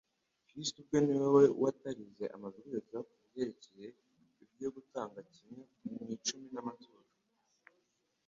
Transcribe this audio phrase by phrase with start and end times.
[0.47, 3.85] Kristo ubwe ni we watarize amabwiriza ku byerekcye
[4.43, 5.61] ibyo gutanga kimwe
[5.97, 7.07] mu icumi n'amaturo.